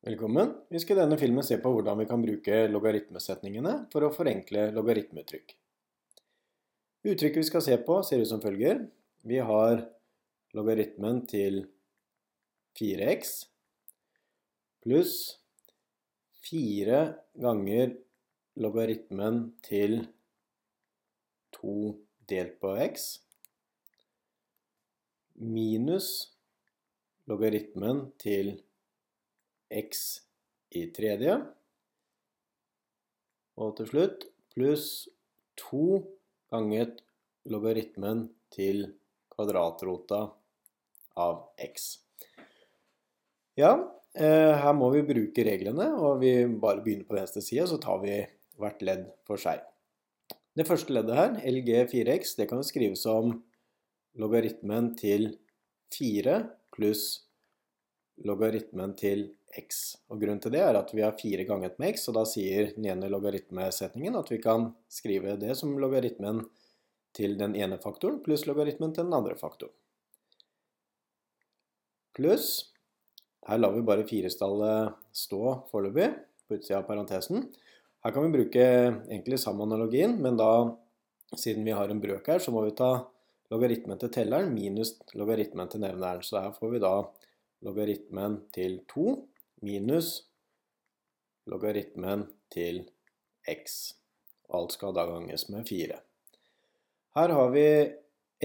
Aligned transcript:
Velkommen. 0.00 0.54
Vi 0.72 0.80
skal 0.80 0.96
i 0.96 1.00
denne 1.02 1.16
filmen 1.20 1.44
se 1.44 1.58
på 1.60 1.70
hvordan 1.74 1.98
vi 2.00 2.06
kan 2.08 2.22
bruke 2.24 2.62
logaritmesetningene 2.72 3.72
for 3.92 4.06
å 4.06 4.08
forenkle 4.16 4.70
logaritmeuttrykk. 4.72 5.50
Uttrykket 7.04 7.36
vi 7.36 7.44
skal 7.44 7.64
se 7.66 7.76
på 7.84 7.98
ser 8.08 8.22
ut 8.22 8.30
som 8.30 8.40
følger. 8.40 8.80
Vi 9.28 9.42
har 9.44 9.82
logaritmen 10.56 11.20
til 11.28 11.66
4x 12.80 13.34
pluss 14.80 15.18
4 16.48 17.02
ganger 17.44 17.92
logaritmen 18.56 19.42
til 19.68 19.98
2 21.60 21.76
delt 22.32 22.56
på 22.64 22.72
x 22.86 23.06
minus 25.36 26.10
logaritmen 27.28 28.06
til 28.16 28.54
x 29.70 30.20
i 30.76 30.86
tredje. 30.94 31.38
Og 33.60 33.76
til 33.78 33.88
slutt 33.90 34.26
pluss 34.54 35.08
2 35.60 36.00
ganget 36.50 37.02
logaritmen 37.50 38.28
til 38.54 38.86
kvadratrota 39.32 40.26
av 41.20 41.42
x. 41.60 41.90
Ja, 43.58 43.74
eh, 44.14 44.54
her 44.62 44.74
må 44.76 44.90
vi 44.94 45.04
bruke 45.06 45.44
reglene, 45.46 45.90
og 45.98 46.20
vi 46.22 46.32
bare 46.46 46.82
begynner 46.84 47.08
på 47.08 47.18
venstre 47.18 47.42
side, 47.44 47.66
så 47.68 47.80
tar 47.82 48.00
vi 48.04 48.16
hvert 48.60 48.82
ledd 48.84 49.06
for 49.28 49.40
seg. 49.40 49.62
Det 50.56 50.66
første 50.66 50.92
leddet 50.92 51.16
her, 51.16 51.36
LG4x, 51.46 52.34
det 52.38 52.48
kan 52.50 52.64
skrives 52.66 53.04
som 53.06 53.36
logaritmen 54.18 54.94
til 54.98 55.36
4 55.94 56.40
pluss 56.74 57.29
logaritmen 58.26 58.94
til 58.98 59.28
x. 59.56 59.96
Og 60.10 60.20
Grunnen 60.20 60.40
til 60.42 60.54
det 60.54 60.62
er 60.62 60.78
at 60.78 60.92
vi 60.94 61.02
har 61.04 61.18
fire 61.18 61.44
ganget 61.48 61.78
med 61.80 61.96
x, 61.96 62.08
og 62.10 62.18
da 62.18 62.24
sier 62.28 62.72
den 62.76 62.86
ene 62.92 63.10
logaritmesetningen 63.12 64.18
at 64.18 64.30
vi 64.32 64.40
kan 64.42 64.70
skrive 64.92 65.36
det 65.40 65.56
som 65.58 65.76
logaritmen 65.80 66.44
til 67.16 67.36
den 67.40 67.56
ene 67.58 67.78
faktoren 67.82 68.20
pluss 68.22 68.46
logaritmen 68.46 68.92
til 68.94 69.08
den 69.08 69.16
andre 69.16 69.36
faktoren. 69.38 69.74
Pluss 72.16 72.66
Her 73.48 73.56
lar 73.58 73.72
vi 73.72 73.80
bare 73.82 74.04
firestallet 74.04 74.92
stå 75.16 75.40
foreløpig 75.70 76.10
på 76.46 76.58
utsida 76.58 76.82
av 76.82 76.84
parentesen. 76.84 77.46
Her 78.04 78.12
kan 78.12 78.26
vi 78.26 78.34
bruke 78.34 78.64
egentlig 79.08 79.38
samme 79.40 79.64
analogien, 79.64 80.18
men 80.20 80.36
da, 80.36 80.76
siden 81.32 81.64
vi 81.64 81.72
har 81.74 81.88
en 81.88 82.02
brøk 82.02 82.28
her, 82.28 82.42
så 82.44 82.52
må 82.52 82.66
vi 82.66 82.74
ta 82.76 82.90
logaritmen 83.50 83.98
til 83.98 84.12
telleren 84.12 84.52
minus 84.52 84.92
logaritmen 85.16 85.72
til 85.72 85.82
nevneren. 85.82 86.20
Så 86.22 86.36
her 86.36 86.52
får 86.52 86.74
vi 86.74 86.82
da 86.84 86.92
logaritmen 87.66 88.38
til 88.54 88.80
2 88.90 89.14
minus 89.66 90.10
logaritmen 91.50 92.26
til 92.52 92.84
x. 93.48 93.94
Alt 94.50 94.76
skal 94.76 94.94
da 94.96 95.06
ganges 95.08 95.48
med 95.52 95.68
4. 95.68 95.98
Her 97.16 97.34
har 97.36 97.52
vi 97.54 97.66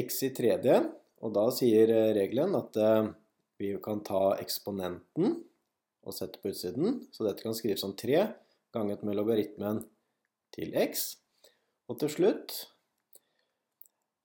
x 0.00 0.22
i 0.26 0.30
tredje, 0.36 0.76
og 1.24 1.34
da 1.36 1.48
sier 1.54 1.90
regelen 2.16 2.56
at 2.58 2.76
eh, 2.80 3.10
vi 3.60 3.74
kan 3.82 4.02
ta 4.04 4.34
eksponenten 4.42 5.38
og 6.04 6.16
sette 6.16 6.40
på 6.40 6.52
utsiden. 6.52 7.04
Så 7.14 7.24
dette 7.26 7.44
kan 7.44 7.56
skrives 7.56 7.84
som 7.84 7.94
3 7.96 8.26
ganget 8.74 9.04
med 9.06 9.16
logaritmen 9.16 9.84
til 10.54 10.74
x. 10.80 11.14
Og 11.88 12.00
til 12.00 12.12
slutt 12.12 12.64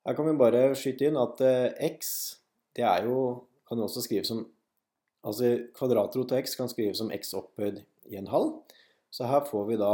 her 0.07 0.15
kan 0.15 0.25
vi 0.25 0.39
bare 0.39 0.61
skyte 0.79 1.09
inn 1.09 1.19
at 1.19 1.41
eh, 1.45 1.89
x 1.91 2.13
det 2.77 2.85
er 2.87 3.05
jo, 3.09 3.43
kan 3.67 3.81
også 3.83 4.01
skrives 4.05 4.29
som 4.31 4.45
Altså 5.27 5.51
kvadratrot 5.75 6.31
av 6.31 6.41
x 6.43 6.55
kan 6.55 6.69
skrives 6.71 6.99
som 7.01 7.11
x 7.11 7.33
opphøyd 7.35 7.81
i 8.09 8.19
en 8.19 8.29
halv. 8.31 8.59
Så 9.11 9.27
her 9.27 9.43
får 9.47 9.65
vi 9.67 9.79
da 9.81 9.93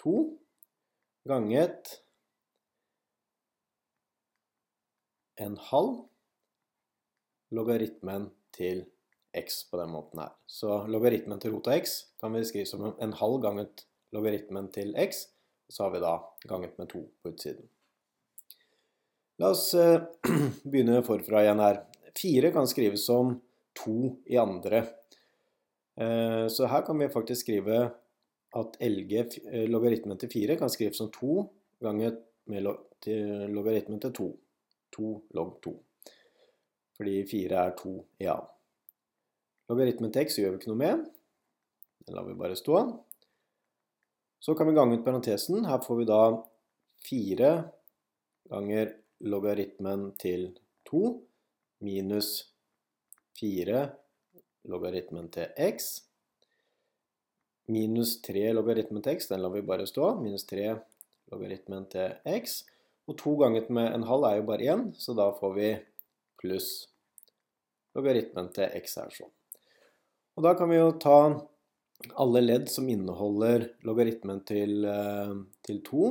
2 0.00 0.14
ganget 1.28 1.98
en 5.38 5.58
halv 5.70 6.06
logaritmen 7.54 8.30
til 8.56 8.86
x 9.36 9.64
på 9.70 9.78
den 9.80 9.92
måten 9.92 10.22
her. 10.22 10.32
Så 10.46 10.84
logaritmen 10.90 11.40
til 11.40 11.54
rot 11.54 11.68
av 11.68 11.78
x 11.82 11.98
kan 12.20 12.34
vi 12.34 12.46
skrive 12.48 12.70
som 12.70 12.86
en 12.90 13.16
halv 13.20 13.40
ganget 13.44 13.84
logaritmen 14.16 14.70
til 14.72 14.94
x, 14.96 15.26
så 15.68 15.84
har 15.84 15.92
vi 15.92 16.00
da 16.02 16.14
ganget 16.48 16.78
med 16.78 16.88
2 16.88 17.02
på 17.22 17.32
utsiden. 17.32 17.68
La 19.38 19.52
oss 19.52 19.74
eh, 19.74 20.00
begynne 20.70 21.02
forfra 21.06 21.44
igjen 21.44 21.62
her. 21.62 21.82
4 22.18 22.50
kan 22.54 22.66
skrives 22.66 23.04
som 23.06 23.36
to 23.78 24.16
i 24.26 24.38
andre. 24.40 24.84
Eh, 25.98 26.46
så 26.48 26.66
her 26.70 26.84
kan 26.86 26.98
vi 26.98 27.08
faktisk 27.12 27.46
skrive 27.46 27.78
at 28.56 28.76
LG, 28.80 29.12
eh, 29.52 29.66
logaritmen 29.68 30.18
til 30.18 30.30
4, 30.32 30.56
kan 30.56 30.70
skrives 30.70 30.98
som 30.98 31.10
2 31.10 31.48
ganger 31.82 32.16
med 32.46 32.62
logaritmen 33.54 34.00
til 34.00 34.12
2. 34.12 34.28
2 34.96 35.10
log 35.34 35.58
2. 35.62 35.74
Fordi 36.96 37.22
4 37.30 37.66
er 37.66 37.74
2 37.78 37.94
i 38.20 38.26
A. 38.26 38.38
Logaritmen 39.68 40.12
til 40.12 40.24
x 40.24 40.38
gjør 40.40 40.54
vi 40.54 40.62
ikke 40.62 40.70
noe 40.72 40.80
med. 40.80 41.04
Den 42.06 42.16
lar 42.16 42.24
vi 42.24 42.34
bare 42.34 42.56
stå. 42.56 42.78
Så 44.40 44.54
kan 44.54 44.66
vi 44.66 44.74
gange 44.74 44.96
ut 44.96 45.04
parentesen. 45.04 45.66
Her 45.68 45.82
får 45.84 45.98
vi 46.00 46.06
da 46.08 46.22
4 47.04 47.50
ganger 48.48 48.94
logaritmen 49.20 50.12
til 50.18 50.58
2 50.88 51.02
minus 51.84 52.54
4 53.38 53.82
logaritmen 54.68 55.30
til 55.32 55.48
x. 55.62 55.88
Minus 57.68 58.16
3 58.24 58.52
logaritmen 58.56 59.04
til 59.04 59.18
x, 59.18 59.28
den 59.30 59.42
lar 59.44 59.52
vi 59.54 59.64
bare 59.66 59.86
stå. 59.88 60.14
Minus 60.22 60.46
3 60.48 60.74
logaritmen 61.32 61.86
til 61.92 62.16
x. 62.38 62.62
Og 63.08 63.16
2 63.20 63.36
ganget 63.42 63.70
med 63.72 63.92
en 63.94 64.06
halv 64.08 64.26
er 64.28 64.38
jo 64.40 64.48
bare 64.48 64.70
1, 64.74 64.88
så 65.00 65.14
da 65.16 65.30
får 65.36 65.54
vi 65.56 65.68
pluss 66.40 66.70
logaritmen 67.96 68.50
til 68.54 68.74
x 68.78 68.98
her 69.00 69.12
sånn. 69.14 69.32
Og 70.38 70.44
da 70.46 70.52
kan 70.58 70.70
vi 70.70 70.78
jo 70.78 70.90
ta 71.02 71.18
alle 72.22 72.42
ledd 72.44 72.68
som 72.70 72.88
inneholder 72.88 73.64
logaritmen 73.88 74.44
til, 74.46 74.84
eh, 74.86 75.32
til 75.66 75.80
2. 75.82 76.10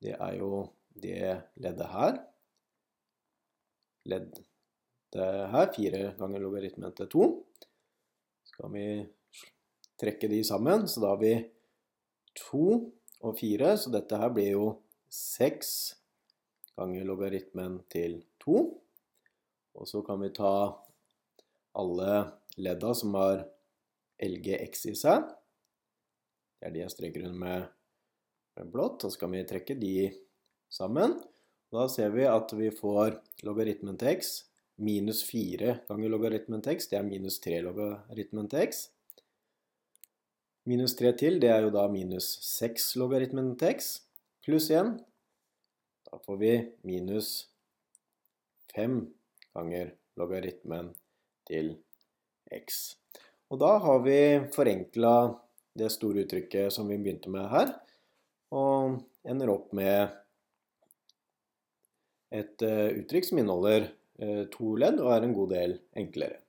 Det 0.00 0.14
er 0.16 0.38
jo 0.38 0.70
det 0.94 1.42
leddet 1.60 1.90
her. 1.92 2.22
Ledd 4.08 4.40
her, 5.18 5.70
fire 5.74 6.12
ganger 6.18 6.42
logaritmen 6.42 6.92
til 6.96 7.08
2. 7.10 7.28
Så 8.44 8.52
skal 8.54 8.74
vi 8.74 8.86
trekke 10.00 10.30
de 10.30 10.42
sammen, 10.46 10.86
så 10.88 11.02
da 11.02 11.14
har 11.14 11.20
vi 11.20 11.34
2 12.38 12.66
og 13.26 13.38
4, 13.38 13.72
så 13.76 13.92
dette 13.92 14.20
her 14.20 14.30
blir 14.32 14.52
jo 14.54 14.68
6 15.12 15.72
ganger 16.78 17.04
logaritmen 17.08 17.80
til 17.92 18.20
2. 18.44 18.60
Og 19.80 19.88
så 19.88 20.02
kan 20.06 20.20
vi 20.22 20.32
ta 20.34 20.54
alle 21.78 22.14
ledda 22.60 22.94
som 22.96 23.14
har 23.18 23.44
LGX 24.20 24.86
i 24.90 24.96
seg. 24.98 25.28
Det 26.60 26.68
er 26.68 26.74
de 26.74 26.82
jeg 26.82 26.92
streker 26.92 27.24
under 27.24 27.40
med, 27.40 27.68
med 28.58 28.72
blått, 28.72 29.04
og 29.04 29.12
så 29.12 29.22
kan 29.22 29.32
vi 29.32 29.46
trekke 29.48 29.76
de 29.80 30.10
sammen. 30.72 31.16
Da 31.70 31.86
ser 31.88 32.12
vi 32.12 32.26
at 32.28 32.52
vi 32.56 32.72
får 32.74 33.20
logaritmen 33.46 33.98
til 34.00 34.18
x 34.18 34.49
minus 34.80 35.20
4 35.28 35.74
ganger 35.88 36.12
logaritmen 36.12 36.62
til 36.64 36.78
x, 36.78 36.88
det 36.88 36.98
er 36.98 37.04
minus 37.04 37.38
3 37.44 37.60
logaritmen 37.66 38.48
til 38.48 38.64
x. 38.70 38.86
Minus 40.68 40.94
3 40.96 41.12
til, 41.20 41.36
det 41.42 41.50
er 41.52 41.66
jo 41.66 41.72
da 41.74 41.86
minus 41.92 42.32
6 42.46 42.94
logaritmen 43.00 43.52
til 43.60 43.76
x, 43.76 43.90
pluss 44.44 44.70
1. 44.72 44.94
Da 46.08 46.20
får 46.24 46.40
vi 46.40 46.54
minus 46.88 47.50
5 48.74 49.02
ganger 49.56 49.92
logaritmen 50.20 50.94
til 51.48 51.74
x. 52.56 52.80
Og 53.50 53.60
da 53.60 53.76
har 53.84 54.02
vi 54.06 54.18
forenkla 54.54 55.14
det 55.76 55.92
store 55.92 56.24
uttrykket 56.24 56.72
som 56.72 56.88
vi 56.88 56.98
begynte 56.98 57.30
med 57.32 57.48
her, 57.52 57.76
og 58.54 59.00
ender 59.28 59.52
opp 59.52 59.70
med 59.76 60.16
et 62.30 62.62
eh, 62.62 63.00
uttrykk 63.00 63.26
som 63.26 63.40
inneholder 63.42 63.90
Eh, 63.90 63.99
to 64.52 64.74
ledd 64.76 65.00
og 65.00 65.12
er 65.14 65.26
en 65.26 65.36
god 65.36 65.52
del 65.54 65.76
enklere. 65.96 66.40